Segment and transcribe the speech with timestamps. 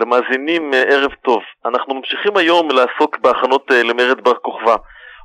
[0.00, 1.42] למאזינים אה, ערב טוב.
[1.66, 4.76] אנחנו ממשיכים היום לעסוק בהכנות אה, למרד בר כוכבא.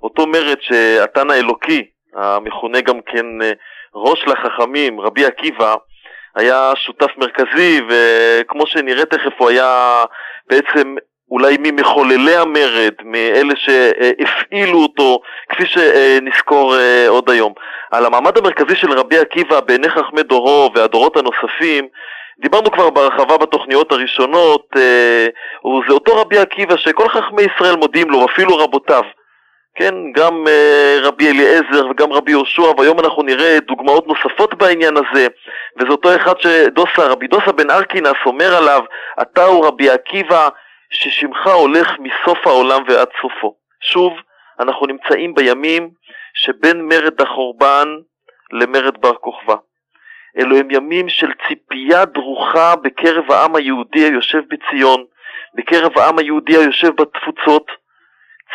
[0.03, 3.51] אותו מרד שהתן האלוקי, המכונה גם כן אה,
[3.96, 5.75] ראש לחכמים, רבי עקיבא,
[6.36, 10.04] היה שותף מרכזי, וכמו שנראה תכף הוא היה
[10.49, 10.96] בעצם
[11.31, 15.19] אולי ממחוללי המרד, מאלה שהפעילו אותו,
[15.49, 16.76] כפי שנזכור
[17.08, 17.53] עוד היום.
[17.91, 21.88] על המעמד המרכזי של רבי עקיבא בעיני חכמי דורו והדורות הנוספים,
[22.40, 25.27] דיברנו כבר בהרחבה בתוכניות הראשונות, אה,
[25.88, 29.04] זה אותו רבי עקיבא שכל חכמי ישראל מודים לו, אפילו רבותיו.
[29.76, 35.27] כן, גם אה, רבי אליעזר וגם רבי יהושע, והיום אנחנו נראה דוגמאות נוספות בעניין הזה,
[35.77, 38.82] וזה אותו אחד שדוסה, רבי דוסה בן ארקינס אומר עליו,
[39.22, 40.50] אתה הוא רבי עקיבא
[40.90, 43.55] ששמך הולך מסוף העולם ועד סופו.
[43.82, 44.13] שוב,
[44.60, 45.90] אנחנו נמצאים בימים
[46.34, 47.88] שבין מרד החורבן
[48.52, 49.55] למרד בר כוכבא.
[50.38, 55.05] אלו הם ימים של ציפייה דרוכה בקרב העם היהודי היושב בציון,
[55.55, 57.72] בקרב העם היהודי היושב בתפוצות,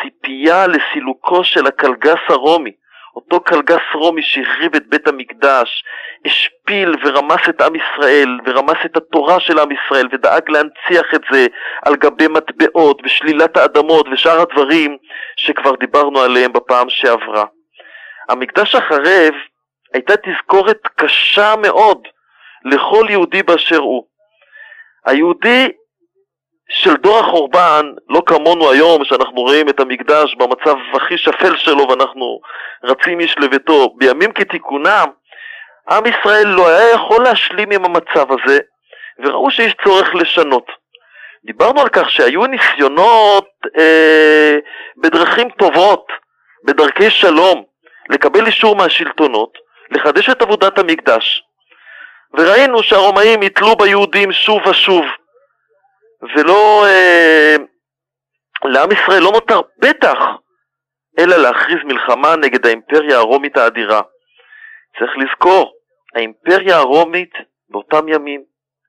[0.01, 2.71] ציפייה לסילוקו של הקלגס הרומי,
[3.15, 5.83] אותו קלגס רומי שהחריב את בית המקדש,
[6.25, 11.47] השפיל ורמס את עם ישראל, ורמס את התורה של עם ישראל, ודאג להנציח את זה
[11.85, 14.97] על גבי מטבעות, ושלילת האדמות, ושאר הדברים
[15.37, 17.45] שכבר דיברנו עליהם בפעם שעברה.
[18.29, 19.33] המקדש החרב
[19.93, 22.07] הייתה תזכורת קשה מאוד
[22.65, 24.03] לכל יהודי באשר הוא.
[25.05, 25.71] היהודי
[26.69, 32.39] של דור החורבן, לא כמונו היום, שאנחנו רואים את המקדש במצב הכי שפל שלו ואנחנו
[32.83, 35.05] רצים איש לביתו, בימים כתיקונם,
[35.89, 38.59] עם ישראל לא היה יכול להשלים עם המצב הזה,
[39.19, 40.65] וראו שיש צורך לשנות.
[41.45, 44.57] דיברנו על כך שהיו ניסיונות אה,
[44.97, 46.07] בדרכים טובות,
[46.65, 47.63] בדרכי שלום,
[48.09, 49.57] לקבל אישור מהשלטונות,
[49.91, 51.43] לחדש את עבודת המקדש.
[52.33, 55.05] וראינו שהרומאים יתלו ביהודים שוב ושוב,
[56.35, 56.85] ולא...
[56.87, 57.55] אה,
[58.65, 60.17] לעם ישראל לא נותר פתח
[61.19, 64.01] אלא להכריז מלחמה נגד האימפריה הרומית האדירה.
[64.99, 65.73] צריך לזכור,
[66.15, 67.31] האימפריה הרומית
[67.69, 68.43] באותם ימים,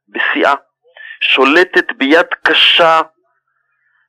[0.08, 0.54] בשיאה,
[1.20, 3.00] שולטת ביד קשה,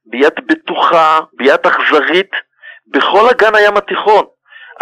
[0.05, 2.31] ביד בטוחה, ביד אכזרית,
[2.87, 4.25] בכל אגן הים התיכון.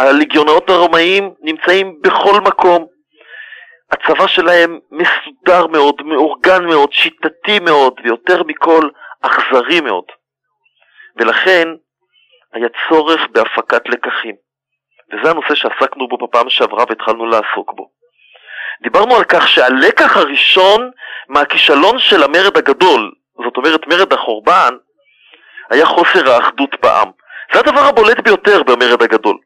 [0.07, 2.85] הלגיונאות הרומאים נמצאים בכל מקום.
[3.91, 8.89] הצבא שלהם מסודר מאוד, מאורגן מאוד, שיטתי מאוד, ויותר מכל
[9.21, 10.03] אכזרי מאוד.
[11.17, 11.67] ולכן
[12.53, 14.35] היה צורך בהפקת לקחים.
[15.13, 17.89] וזה הנושא שעסקנו בו בפעם שעברה והתחלנו לעסוק בו.
[18.83, 20.91] דיברנו על כך שהלקח הראשון
[21.29, 23.11] מהכישלון של המרד הגדול,
[23.45, 24.73] זאת אומרת מרד החורבן,
[25.69, 27.11] היה חוסר האחדות בעם.
[27.53, 29.38] זה הדבר הבולט ביותר במרד הגדול.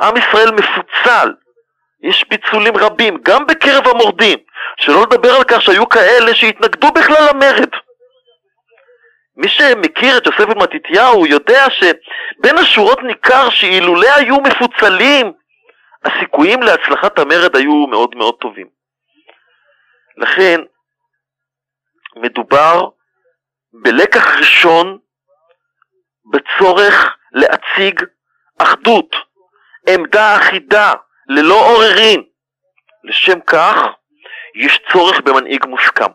[0.00, 1.34] עם ישראל מפוצל,
[2.02, 4.38] יש פיצולים רבים, גם בקרב המורדים,
[4.76, 7.68] שלא לדבר על כך שהיו כאלה שהתנגדו בכלל למרד.
[9.36, 15.32] מי שמכיר את יוסף בן מתתיהו יודע שבין השורות ניכר שאילולא היו מפוצלים,
[16.04, 18.66] הסיכויים להצלחת המרד היו מאוד מאוד טובים.
[20.16, 20.60] לכן,
[22.16, 22.88] מדובר
[23.72, 24.98] בלקח ראשון
[26.32, 28.00] בצורך להציג
[28.58, 29.27] אחדות,
[29.94, 30.92] עמדה אחידה,
[31.28, 32.22] ללא עוררין.
[33.04, 33.76] לשם כך,
[34.54, 36.12] יש צורך במנהיג מוסכם.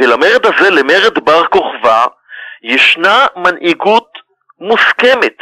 [0.00, 2.06] ולמרד הזה, למרד בר כוכבא,
[2.62, 4.18] ישנה מנהיגות
[4.60, 5.36] מוסכמת,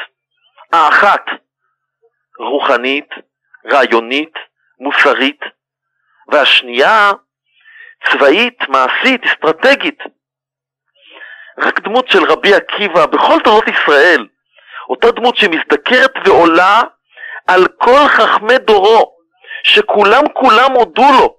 [0.73, 1.27] האחת,
[2.39, 3.09] רוחנית,
[3.73, 4.33] רעיונית,
[4.81, 5.41] מוסרית,
[6.29, 7.13] והשנייה,
[8.11, 9.99] צבאית, מעשית, אסטרטגית.
[11.59, 14.27] רק דמות של רבי עקיבא בכל תורות ישראל,
[14.89, 16.83] אותה דמות שמזדקרת ועולה
[17.47, 19.17] על כל חכמי דורו,
[19.63, 21.37] שכולם כולם הודו לו.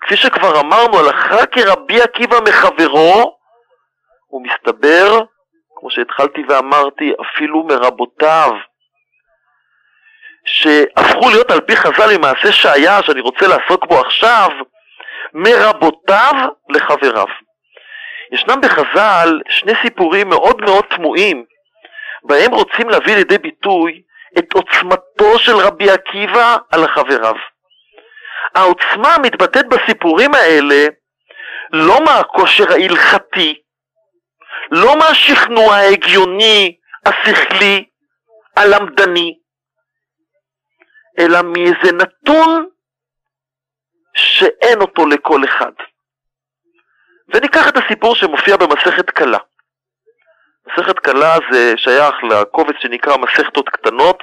[0.00, 3.38] כפי שכבר אמרנו, הלכה כרבי עקיבא מחברו,
[4.32, 5.20] ומסתבר,
[5.76, 8.50] כמו שהתחלתי ואמרתי, אפילו מרבותיו,
[10.44, 14.48] שהפכו להיות על פי חז"ל ממעשה שהיה, שאני רוצה לעסוק בו עכשיו,
[15.34, 16.34] מרבותיו
[16.68, 17.26] לחבריו.
[18.32, 21.44] ישנם בחז"ל שני סיפורים מאוד מאוד תמוהים,
[22.22, 24.02] בהם רוצים להביא לידי ביטוי
[24.38, 27.34] את עוצמתו של רבי עקיבא על חבריו.
[28.54, 30.86] העוצמה מתבטאת בסיפורים האלה
[31.72, 33.62] לא מהכושר ההלכתי,
[34.70, 36.76] לא מהשכנוע ההגיוני,
[37.06, 37.84] השכלי,
[38.56, 39.38] הלמדני,
[41.18, 42.66] אלא מאיזה נתון
[44.16, 45.72] שאין אותו לכל אחד.
[47.34, 49.38] וניקח את הסיפור שמופיע במסכת קלה.
[50.66, 54.22] מסכת קלה זה שייך לקובץ שנקרא מסכתות קטנות,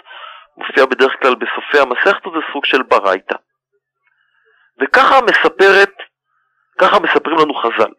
[0.58, 3.36] מופיע בדרך כלל בסופי המסכתות, זה סוג של ברייתא.
[4.82, 5.94] וככה מספרת,
[6.80, 7.92] ככה מספרים לנו חז"ל.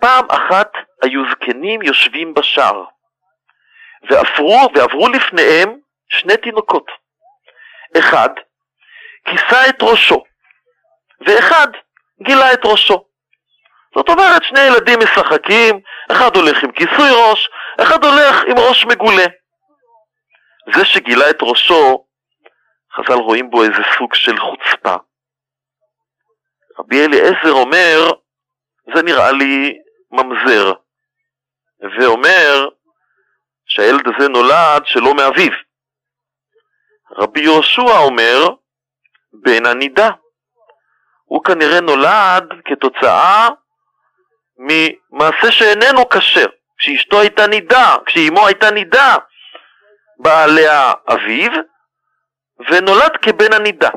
[0.00, 0.72] פעם אחת
[1.02, 2.84] היו זקנים יושבים בשער,
[4.10, 5.78] ועברו, ועברו לפניהם
[6.08, 6.86] שני תינוקות.
[7.98, 8.28] אחד
[9.24, 10.24] כיסה את ראשו,
[11.26, 11.68] ואחד
[12.22, 13.04] גילה את ראשו.
[13.98, 15.80] זאת אומרת, שני ילדים משחקים,
[16.12, 17.50] אחד הולך עם כיסוי ראש,
[17.82, 19.26] אחד הולך עם ראש מגולה.
[20.74, 22.04] זה שגילה את ראשו,
[22.96, 24.94] חז"ל רואים בו איזה סוג של חוצפה.
[26.78, 28.10] רבי אליעזר אומר,
[28.94, 29.78] זה נראה לי
[30.10, 30.72] ממזר,
[31.80, 32.68] ואומר
[33.66, 35.52] שהילד הזה נולד שלא מאביו.
[37.10, 38.48] רבי יהושע אומר,
[39.32, 40.10] בן הנידה.
[41.24, 43.48] הוא כנראה נולד כתוצאה
[44.58, 46.46] ממעשה שאיננו כשר.
[46.78, 49.16] כשאשתו הייתה נידה, כשאימו הייתה נידה,
[50.18, 51.50] בא עליה אביו,
[52.70, 53.90] ונולד כבן הנידה.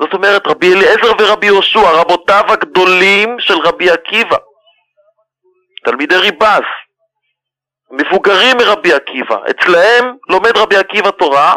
[0.00, 4.36] זאת אומרת, רבי אליעזר ורבי יהושע, רבותיו הגדולים של רבי עקיבא,
[5.84, 6.62] תלמידי ריבז,
[7.90, 11.54] מבוגרים מרבי עקיבא, אצלהם לומד רבי עקיבא תורה,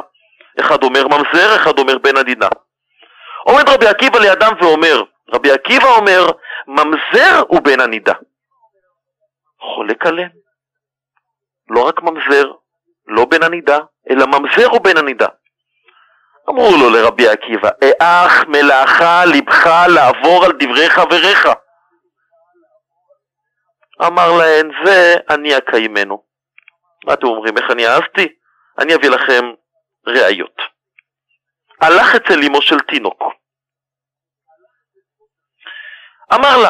[0.60, 2.48] אחד אומר ממזר, אחד אומר בן הנידה.
[3.44, 5.04] עומד רבי עקיבא לידם ואומר,
[5.34, 6.28] רבי עקיבא אומר,
[6.68, 8.14] ממזר הוא בן הנידה.
[9.64, 10.32] חולק עליהם.
[11.70, 12.52] לא רק ממזר,
[13.08, 13.78] לא בן הנידה,
[14.10, 15.28] אלא ממזר הוא בן הנידה.
[16.50, 17.70] אמרו לו לרבי עקיבא,
[18.00, 21.48] אך מלאכה לבך לעבור על דברי חבריך.
[24.08, 26.24] אמר להן, זה אני אקיימנו.
[27.06, 28.28] מה אתם אומרים, איך אני אהבתי?
[28.80, 29.44] אני אביא לכם
[30.08, 30.58] ראיות.
[31.82, 33.24] הלך אצל אמו של תינוק.
[36.34, 36.70] אמר לה,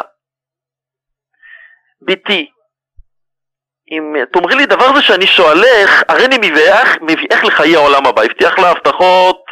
[2.02, 2.50] בתי,
[3.98, 8.22] אם תאמרי לי דבר זה שאני שואלך, הריני מביאך, מביאך לחיי העולם הבא.
[8.22, 9.44] הבטיח לה הבטחות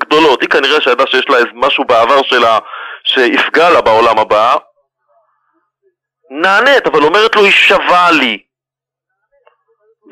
[0.00, 0.40] גדולות.
[0.42, 2.58] היא כנראה שידעה שיש לה איזה משהו בעבר שלה
[3.04, 4.56] שיפגע לה בעולם הבא.
[6.30, 8.42] נענית, אבל אומרת לו, היא שווה לי.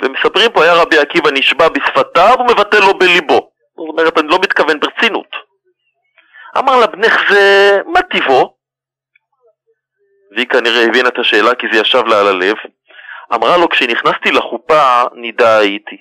[0.02, 3.50] ומספרים פה, היה רבי עקיבא נשבע בשפתיו ומבטא לו בליבו.
[3.76, 5.28] זאת אומרת, אני לא מתכוון ברצינות.
[6.58, 8.54] אמר לה, בנך זה, מה טיבו?
[10.36, 12.56] והיא כנראה הבינה את השאלה כי זה ישב לה על הלב.
[13.34, 15.96] אמרה לו, כשנכנסתי לחופה, נידה הייתי.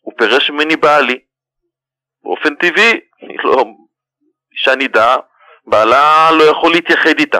[0.00, 1.18] הוא פירש ממני בעלי.
[2.22, 3.00] באופן טבעי,
[3.44, 3.64] לא...
[4.52, 5.16] אישה נידה,
[5.66, 7.38] בעלה לא יכול להתייחד איתה.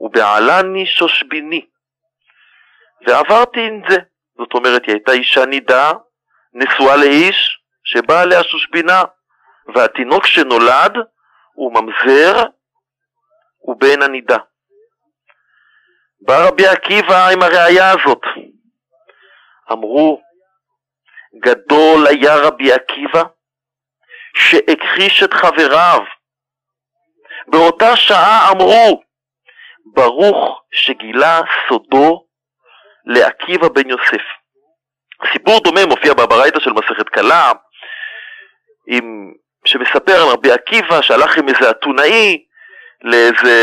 [0.00, 1.66] ובעלני שושביני.
[3.06, 3.96] ועברתי עם זה.
[4.38, 5.92] זאת אומרת, היא הייתה אישה נידה,
[6.52, 9.02] נשואה לאיש, שבאה עליה שושבינה,
[9.74, 10.94] והתינוק שנולד
[11.52, 12.44] הוא ממזר
[13.64, 14.36] ובן הנידה.
[16.20, 18.22] בא רבי עקיבא עם הראייה הזאת.
[19.72, 20.22] אמרו,
[21.44, 23.22] גדול היה רבי עקיבא
[24.36, 26.00] שהכחיש את חבריו.
[27.46, 29.02] באותה שעה אמרו,
[29.94, 32.26] ברוך שגילה סודו
[33.04, 34.22] לעקיבא בן יוסף.
[35.32, 37.52] סיפור דומה מופיע בברייתא של מסכת קלה,
[38.86, 39.32] עם,
[39.64, 42.44] שמספר על רבי עקיבא שהלך עם איזה אתונאי
[43.02, 43.56] לאיזה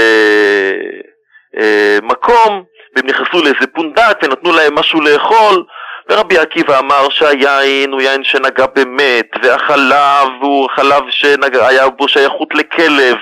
[1.60, 2.64] אה, מקום,
[2.96, 5.64] והם נכנסו לאיזה פונדק ונתנו להם משהו לאכול,
[6.10, 13.18] ורבי עקיבא אמר שהיין הוא יין שנגע במת, והחלב הוא חלב שהיה בו שייכות לכלב.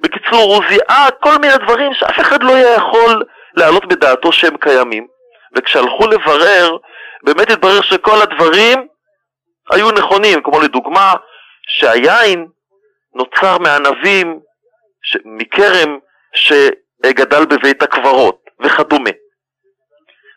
[0.00, 3.22] בקיצור, הוא זיהה כל מיני דברים שאף אחד לא היה יכול
[3.56, 5.06] להעלות בדעתו שהם קיימים.
[5.56, 6.76] וכשהלכו לברר,
[7.22, 8.86] באמת התברר שכל הדברים
[9.70, 11.12] היו נכונים, כמו לדוגמה,
[11.68, 12.46] שהיין
[13.14, 14.40] נוצר מענבים,
[15.02, 15.16] ש...
[15.24, 15.98] מכרם
[17.06, 19.10] שגדל בבית הקברות, וכדומה.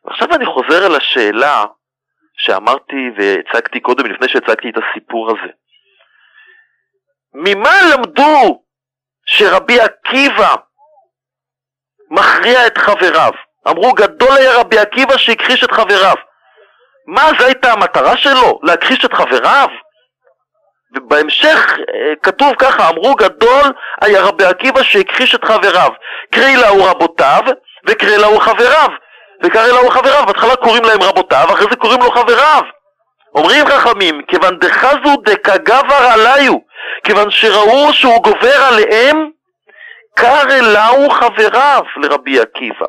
[0.05, 1.65] ועכשיו אני חוזר אל השאלה
[2.37, 5.51] שאמרתי והצגתי קודם, לפני שהצגתי את הסיפור הזה.
[7.33, 8.63] ממה למדו
[9.25, 10.55] שרבי עקיבא
[12.11, 13.31] מכריע את חבריו?
[13.67, 16.15] אמרו גדול היה רבי עקיבא שהכחיש את חבריו.
[17.07, 18.59] מה, זו הייתה המטרה שלו?
[18.63, 19.67] להכחיש את חבריו?
[20.95, 25.91] ובהמשך אה, כתוב ככה, אמרו גדול היה רבי עקיבא שהכחיש את חבריו.
[26.31, 27.41] קרי להו רבותיו
[27.87, 28.89] וקרי להו חבריו.
[29.43, 32.63] וקרא להו חבריו, בהתחלה קוראים להם רבותיו, אחרי זה קוראים לו חבריו.
[33.35, 36.53] אומרים חכמים, כיוון דחזו דקגבר עליו,
[37.03, 39.29] כיוון שראו שהוא גובר עליהם,
[40.15, 42.85] קרא להו חבריו לרבי עקיבא.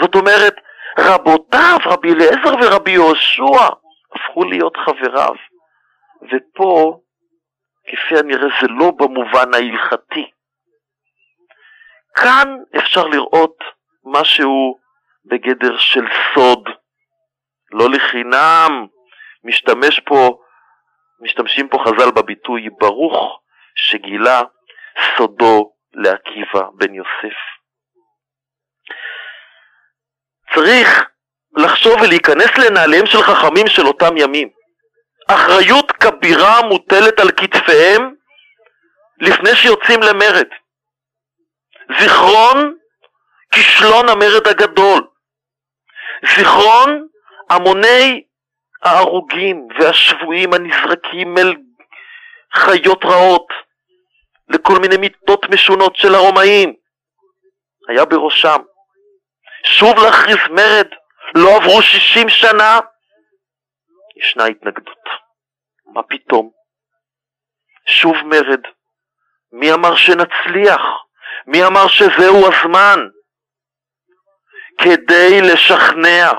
[0.00, 0.54] זאת אומרת,
[0.98, 3.66] רבותיו, רבי אליעזר ורבי יהושע,
[4.14, 5.34] הפכו להיות חבריו.
[6.22, 7.00] ופה,
[7.86, 10.30] כפי הנראה, זה לא במובן ההלכתי.
[12.14, 13.56] כאן אפשר לראות
[14.04, 14.78] משהו
[15.24, 16.04] בגדר של
[16.34, 16.68] סוד.
[17.72, 18.86] לא לחינם
[19.44, 20.38] משתמש פה,
[21.20, 23.40] משתמשים פה חז"ל בביטוי ברוך
[23.74, 24.42] שגילה
[25.16, 27.36] סודו לעקיבא בן יוסף.
[30.54, 31.04] צריך
[31.56, 34.55] לחשוב ולהיכנס לנעליהם של חכמים של אותם ימים.
[35.26, 38.14] אחריות כבירה מוטלת על כתפיהם
[39.20, 40.46] לפני שיוצאים למרד.
[42.00, 42.74] זיכרון
[43.50, 45.06] כישלון המרד הגדול.
[46.36, 47.06] זיכרון
[47.50, 48.22] המוני
[48.82, 51.54] ההרוגים והשבויים הנזרקים אל
[52.54, 53.46] חיות רעות,
[54.48, 56.74] לכל מיני מיטות משונות של הרומאים,
[57.88, 58.58] היה בראשם.
[59.64, 60.86] שוב להכריז מרד,
[61.34, 62.78] לא עברו שישים שנה,
[64.16, 65.04] ישנה התנגדות.
[65.86, 66.50] מה פתאום?
[67.86, 68.60] שוב מרד.
[69.52, 70.80] מי אמר שנצליח?
[71.46, 73.00] מי אמר שזהו הזמן?
[74.78, 76.30] כדי לשכנע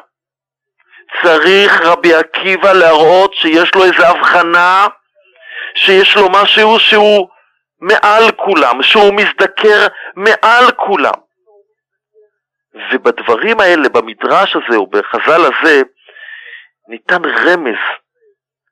[1.23, 4.87] צריך רבי עקיבא להראות שיש לו איזו הבחנה,
[5.75, 7.29] שיש לו משהו שהוא
[7.79, 11.13] מעל כולם, שהוא מזדקר מעל כולם.
[12.91, 15.81] ובדברים האלה, במדרש הזה או בחז"ל הזה,
[16.87, 17.79] ניתן רמז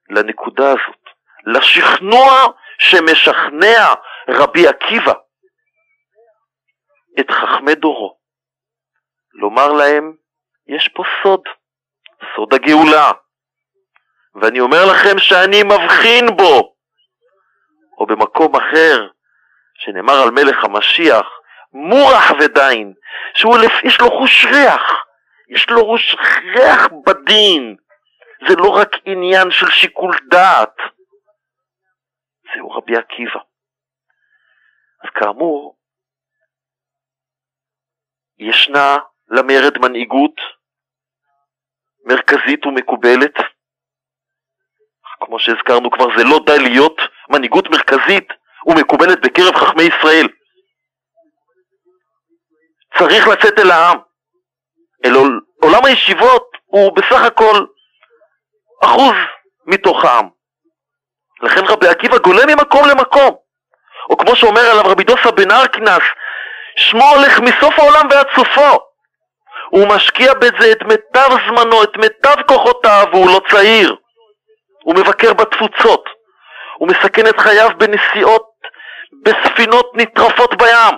[0.10, 1.04] לנקודה הזאת,
[1.46, 2.32] לשכנוע
[2.80, 3.94] שמשכנע
[4.28, 5.14] רבי עקיבא
[7.20, 8.18] את חכמי דורו.
[9.34, 10.14] לומר להם,
[10.68, 11.42] יש פה סוד,
[12.36, 13.12] סוד הגאולה,
[14.36, 16.76] ואני אומר לכם שאני מבחין בו.
[17.98, 19.08] או במקום אחר,
[19.76, 21.26] שנאמר על מלך המשיח,
[21.74, 22.94] מורח ודין,
[23.34, 24.82] שהוא יש לו חוש ריח,
[25.50, 26.16] יש לו חוש
[26.56, 27.76] ריח בדין,
[28.48, 30.76] זה לא רק עניין של שיקול דעת,
[32.56, 33.40] זהו רבי עקיבא.
[35.04, 35.78] אז כאמור,
[38.38, 38.98] ישנה
[39.28, 40.36] למרד מנהיגות
[42.06, 43.34] מרכזית ומקובלת.
[45.20, 46.98] כמו שהזכרנו כבר, זה לא די להיות
[47.30, 48.28] מנהיגות מרכזית
[48.66, 50.28] ומקובלת בקרב חכמי ישראל.
[52.98, 53.98] צריך לצאת אל העם.
[55.06, 55.12] אל
[55.62, 57.66] עולם הישיבות הוא בסך הכל
[58.86, 59.16] אחוז
[59.66, 60.30] מתוך העם.
[61.42, 63.36] לכן רבי עקיבא גולה ממקום למקום.
[64.10, 66.04] או כמו שאומר עליו רבי דוסה בן ארקנס,
[66.76, 68.80] שמו הולך מסוף העולם ועד סופו.
[69.70, 73.96] הוא משקיע בזה את מיטב זמנו, את מיטב כוחותיו, והוא לא צעיר.
[74.84, 76.06] הוא מבקר בתפוצות.
[76.78, 78.50] הוא מסכן את חייו בנסיעות
[79.24, 80.96] בספינות נטרפות בים.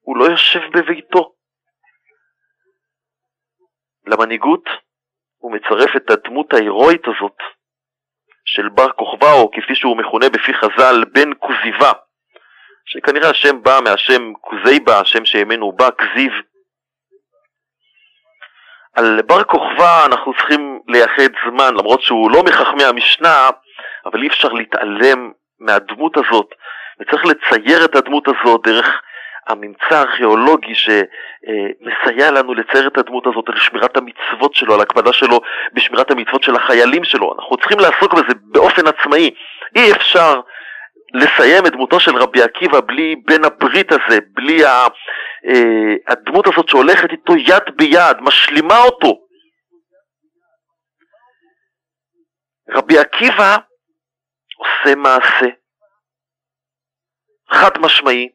[0.00, 1.32] הוא לא יושב בביתו.
[4.06, 4.64] למנהיגות
[5.46, 7.36] הוא מצרף את הדמות ההירואית הזאת
[8.44, 11.92] של בר כוכבא, או כפי שהוא מכונה בפי חז"ל, בן כוזיבה,
[12.86, 16.32] שכנראה השם בא מהשם כוזיבה, השם שימינו בא, כזיב.
[18.96, 23.48] על בר כוכבא אנחנו צריכים לייחד זמן, למרות שהוא לא מחכמי המשנה,
[24.06, 26.50] אבל אי אפשר להתעלם מהדמות הזאת,
[27.00, 29.02] וצריך לצייר את הדמות הזאת דרך
[29.46, 35.40] הממצא הארכיאולוגי שמסייע לנו לצייר את הדמות הזאת על שמירת המצוות שלו, על הקפדה שלו
[35.72, 37.34] בשמירת המצוות של החיילים שלו.
[37.38, 39.30] אנחנו צריכים לעסוק בזה באופן עצמאי.
[39.76, 40.40] אי אפשר
[41.14, 44.86] לסיים את דמותו של רבי עקיבא בלי בן הברית הזה, בלי אה,
[46.08, 49.20] הדמות הזאת שהולכת איתו יד ביד, משלימה אותו.
[52.70, 53.56] רבי עקיבא
[54.56, 55.46] עושה מעשה
[57.50, 58.28] חד משמעי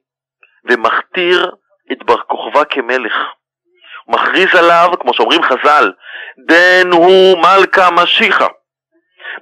[0.69, 1.51] ומכתיר
[1.91, 3.13] את בר כוכבא כמלך.
[4.05, 5.91] הוא מכריז עליו, כמו שאומרים חז"ל,
[6.47, 8.47] דן הוא מלכה משיחה.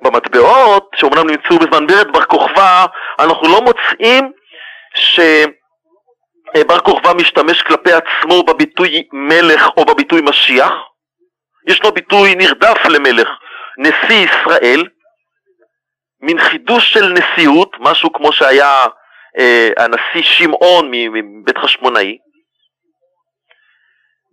[0.01, 2.85] במטבעות, שאומנם נמצאו בזמן ברד בר כוכבא,
[3.19, 4.31] אנחנו לא מוצאים
[4.95, 10.71] שבר כוכבא משתמש כלפי עצמו בביטוי מלך או בביטוי משיח.
[11.67, 13.27] ישנו ביטוי נרדף למלך,
[13.77, 14.83] נשיא ישראל,
[16.21, 18.85] מין חידוש של נשיאות, משהו כמו שהיה
[19.77, 22.17] הנשיא שמעון מבית חשמונאי.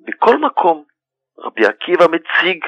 [0.00, 0.84] בכל מקום
[1.38, 2.64] רבי עקיבא מציג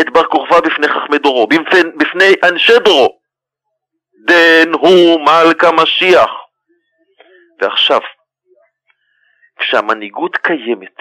[0.00, 3.20] את בר כוכבא בפני חכמי דורו, בפני, בפני אנשי דורו.
[4.26, 6.30] דן הוא מלכה משיח.
[7.60, 8.00] ועכשיו,
[9.58, 10.96] כשהמנהיגות קיימת,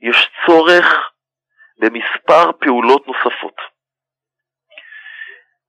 [0.00, 1.10] יש צורך
[1.78, 3.56] במספר פעולות נוספות.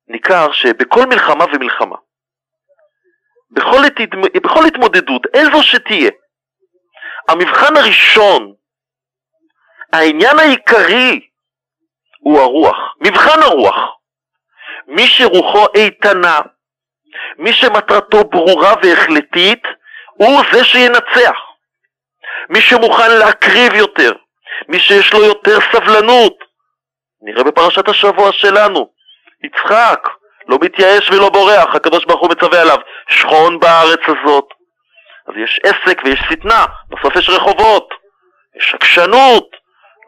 [0.07, 1.95] ניכר שבכל מלחמה ומלחמה,
[3.53, 3.81] בכל,
[4.43, 6.11] בכל התמודדות, איזו שתהיה,
[7.29, 8.53] המבחן הראשון,
[9.93, 11.19] העניין העיקרי,
[12.19, 13.75] הוא הרוח, מבחן הרוח.
[14.87, 16.39] מי שרוחו איתנה,
[17.37, 19.63] מי שמטרתו ברורה והחלטית,
[20.13, 21.37] הוא זה שינצח.
[22.49, 24.11] מי שמוכן להקריב יותר,
[24.67, 26.37] מי שיש לו יותר סבלנות.
[27.21, 28.89] נראה בפרשת השבוע שלנו,
[29.43, 30.09] יצחק,
[30.47, 32.77] לא מתייאש ולא בורח, הקדוש ברוך הוא מצווה עליו,
[33.09, 34.45] שכון בארץ הזאת.
[35.27, 37.93] אז יש עסק ויש שטנה, בסוף יש רחובות.
[38.55, 39.55] יש עקשנות,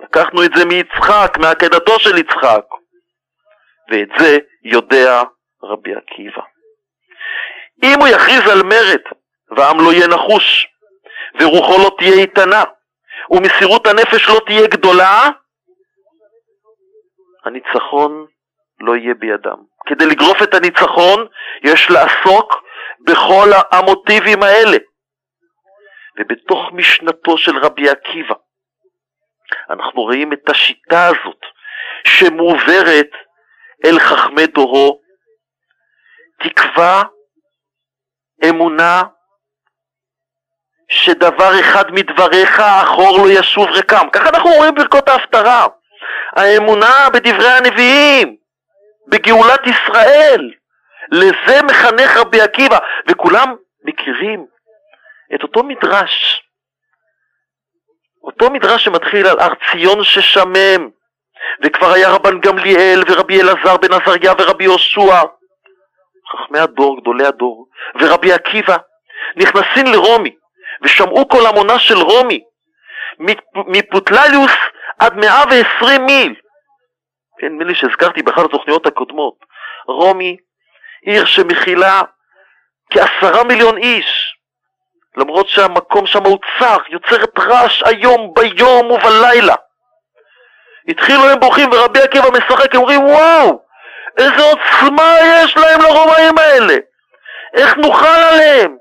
[0.03, 2.65] לקחנו את זה מיצחק, מעקדתו של יצחק,
[3.91, 5.21] ואת זה יודע
[5.63, 6.41] רבי עקיבא.
[7.83, 9.01] אם הוא יכריז על מרד,
[9.57, 10.67] והעם לא יהיה נחוש,
[11.39, 12.63] ורוחו לא תהיה איתנה,
[13.31, 15.29] ומסירות הנפש לא תהיה גדולה,
[17.45, 18.25] הניצחון
[18.79, 19.74] לא יהיה בידם.
[19.85, 21.27] כדי לגרוף את הניצחון
[21.63, 22.63] יש לעסוק
[22.99, 24.77] בכל המוטיבים האלה.
[26.19, 28.35] ובתוך משנתו של רבי עקיבא
[29.69, 31.41] אנחנו רואים את השיטה הזאת
[32.07, 33.09] שמועברת
[33.85, 34.99] אל חכמי דורו,
[36.39, 37.03] תקווה,
[38.49, 39.03] אמונה,
[40.89, 44.09] שדבר אחד מדבריך אחור לא ישוב ריקם.
[44.13, 45.67] ככה אנחנו רואים ברכות ההפטרה.
[46.35, 48.35] האמונה בדברי הנביאים,
[49.07, 50.51] בגאולת ישראל.
[51.11, 54.45] לזה מחנך רבי עקיבא, וכולם מכירים
[55.35, 56.43] את אותו מדרש,
[58.23, 60.89] אותו מדרש שמתחיל על הר ציון ששמם,
[61.63, 65.21] וכבר היה רבן גמליאל ורבי אלעזר בן עזריה ורבי יהושע,
[66.31, 67.67] חכמי הדור, גדולי הדור,
[68.01, 68.77] ורבי עקיבא,
[69.35, 70.35] נכנסים לרומי,
[70.81, 72.43] ושמעו כל המונה של רומי,
[73.55, 74.51] מפוטלליוס
[74.99, 76.35] עד 120 מיל.
[77.39, 79.33] כן, נדמה לי שהזכרתי באחת התוכניות הקודמות.
[79.87, 80.37] רומי,
[81.01, 82.01] עיר שמכילה
[82.89, 84.35] כעשרה מיליון איש,
[85.17, 89.55] למרות שהמקום שם הוא צר, יוצרת רעש איום ביום ובלילה.
[90.87, 93.61] התחילו הם בוכים ורבי עקיבא משחק, הם אומרים וואו,
[94.17, 96.75] איזה עוצמה יש להם לרומאים האלה,
[97.53, 98.77] איך נוכל עליהם,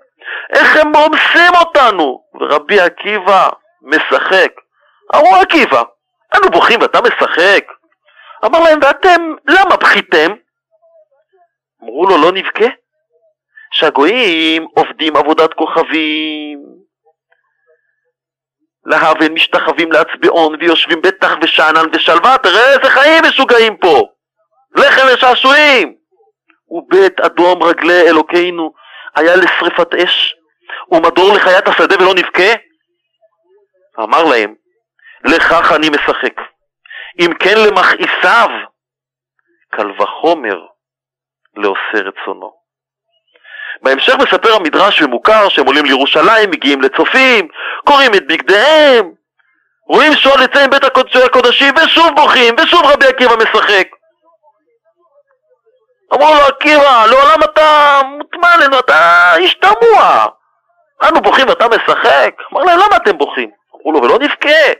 [0.52, 2.24] איך הם רומסים אותנו.
[2.40, 3.48] ורבי עקיבא
[3.82, 4.52] משחק.
[5.14, 5.82] אמרו עקיבא,
[6.36, 7.64] אנו בוכים ואתה משחק.
[8.44, 10.32] אמר להם, ואתם, למה בכיתם?
[11.82, 12.66] אמרו לו, לא נבכה?
[13.72, 16.58] שהגויים עובדים עבודת כוכבים,
[18.86, 24.08] להבן משתחווים להצביעון ויושבים בטח ושאנן ושלווה, תראה איזה חיים משוגעים פה!
[24.76, 25.94] לחם ושעשועים!
[26.68, 28.72] ובית אדום רגלי אלוקינו
[29.16, 30.34] היה לשרפת אש,
[30.90, 32.52] ומדור לחיית השדה ולא נבכה?
[34.00, 34.54] אמר להם,
[35.24, 36.53] לכך אני משחק.
[37.18, 38.48] אם כן למכעיסיו,
[39.70, 40.66] קל וחומר
[41.56, 42.52] לעושה רצונו.
[43.82, 47.48] בהמשך מספר המדרש ומוכר שהם עולים לירושלים, מגיעים לצופים,
[47.84, 49.12] קוראים את בגדיהם,
[49.88, 53.88] רואים שועל יצא מבית הקודשי הקודשים ושוב בוכים, ושוב רבי עקיבא משחק.
[56.14, 60.26] אמרו לו עקיבא, לעולם אתה מוטמע עלינו, אתה איש תמוה.
[61.02, 62.34] אנו בוכים ואתה משחק?
[62.52, 63.50] אמר להם, למה אתם בוכים?
[63.74, 64.72] אמרו לו, ולא נבכה.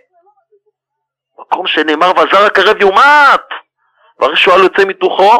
[1.38, 3.44] מקום שנאמר, והזר הקרב יומת.
[4.20, 5.32] והרי שועל יוצא מתוכו.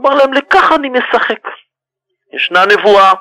[0.00, 1.48] אמר להם, לכך אני משחק.
[2.32, 3.12] ישנה נבואה,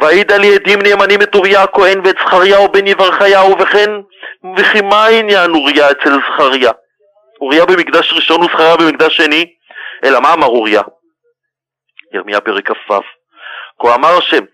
[0.00, 3.90] והעיד על עדים נאמנים את אוריה הכהן ואת זכריהו בן יברכיהו, וכן,
[4.56, 6.70] וכי מה העניין אוריה אצל זכריה?
[7.40, 9.54] אוריה במקדש ראשון וזכריה במקדש שני,
[10.04, 10.82] אלא מה אמר אוריה?
[12.14, 13.00] ירמיה פרק כ"ו,
[13.82, 14.44] כה אמר השם,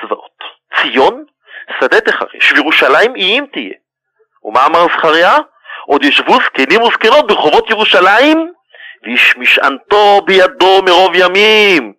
[0.00, 0.38] צבאות,
[0.76, 1.24] ציון
[1.80, 3.74] שדה תחרש, וירושלים איים תהיה.
[4.44, 5.36] ומה אמר זכריה?
[5.86, 8.52] עוד ישבו זקנים וזקנות ברחובות ירושלים,
[9.02, 11.92] ואיש משענתו בידו מרוב ימים.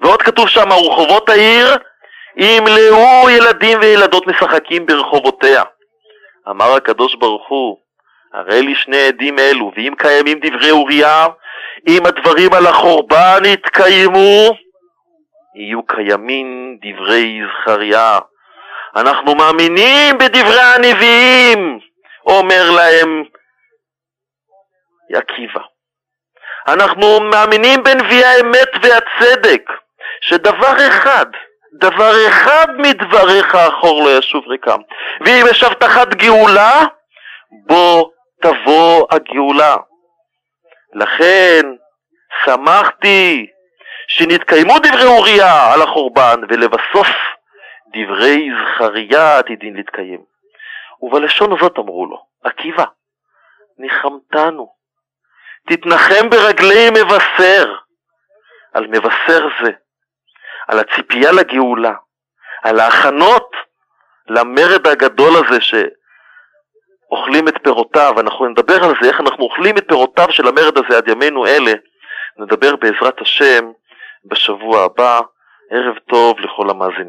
[0.00, 1.76] ועוד כתוב שם, ורחובות העיר
[2.36, 5.62] ימלאו ילדים וילדות משחקים ברחובותיה.
[6.50, 7.76] אמר הקדוש ברוך הוא,
[8.32, 11.26] הרי לי שני עדים אלו, ואם קיימים דברי אוריה,
[11.88, 14.56] אם הדברים על החורבן יתקיימו,
[15.56, 18.18] יהיו קיימים דברי זכריה.
[18.96, 21.78] אנחנו מאמינים בדברי הנביאים,
[22.26, 23.24] אומר להם
[25.14, 25.60] עקיבא.
[26.68, 29.62] אנחנו מאמינים בנביאי האמת והצדק.
[30.20, 31.26] שדבר אחד,
[31.80, 34.80] דבר אחד מדבריך אחור לא ישוב ריקם.
[35.20, 36.82] ואם יש הבטחת גאולה,
[37.66, 38.10] בוא
[38.42, 39.76] תבוא הגאולה.
[40.94, 41.62] לכן
[42.44, 43.46] שמחתי
[44.08, 47.08] שנתקיימו דברי אוריה על החורבן, ולבסוף
[47.96, 50.24] דברי זכריה עתידין להתקיים.
[51.02, 52.84] ובלשון הזאת אמרו לו, עקיבא,
[53.78, 54.72] ניחמתנו,
[55.68, 57.74] תתנחם ברגלי מבשר,
[58.74, 59.70] על מבשר זה
[60.68, 61.94] על הציפייה לגאולה,
[62.62, 63.50] על ההכנות
[64.28, 70.26] למרד הגדול הזה שאוכלים את פירותיו, אנחנו נדבר על זה, איך אנחנו אוכלים את פירותיו
[70.30, 71.72] של המרד הזה עד ימינו אלה,
[72.38, 73.70] נדבר בעזרת השם
[74.24, 75.20] בשבוע הבא.
[75.70, 77.06] ערב טוב לכל המאזינים.